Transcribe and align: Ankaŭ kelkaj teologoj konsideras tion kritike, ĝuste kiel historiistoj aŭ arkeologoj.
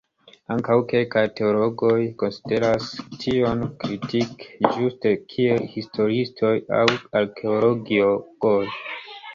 Ankaŭ 0.53 0.75
kelkaj 0.91 1.21
teologoj 1.39 1.97
konsideras 2.23 2.87
tion 3.25 3.61
kritike, 3.85 4.49
ĝuste 4.73 5.13
kiel 5.35 5.65
historiistoj 5.77 6.55
aŭ 6.81 6.85
arkeologoj. 7.23 8.61